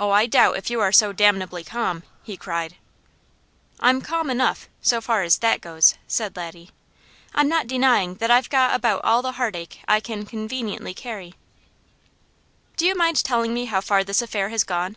"Oh 0.00 0.12
I 0.12 0.24
doubt 0.24 0.56
if 0.56 0.70
you 0.70 0.80
are 0.80 0.90
so 0.92 1.12
damnably 1.12 1.62
calm!" 1.62 2.04
he 2.22 2.38
cried. 2.38 2.76
"I'm 3.80 4.00
CALM 4.00 4.30
enough, 4.30 4.66
so 4.80 5.02
far 5.02 5.24
as 5.24 5.36
that 5.40 5.60
goes," 5.60 5.96
said 6.08 6.34
Laddie. 6.34 6.70
"I'm 7.34 7.46
not 7.46 7.66
denying 7.66 8.14
that 8.14 8.30
I've 8.30 8.48
got 8.48 8.74
about 8.74 9.04
all 9.04 9.20
the 9.20 9.32
heartache 9.32 9.78
I 9.86 10.00
can 10.00 10.24
conveniently 10.24 10.94
carry." 10.94 11.34
"Do 12.78 12.86
you 12.86 12.94
mind 12.96 13.22
telling 13.22 13.52
me 13.52 13.66
how 13.66 13.82
far 13.82 14.02
this 14.04 14.22
affair 14.22 14.48
has 14.48 14.64
gone?" 14.64 14.96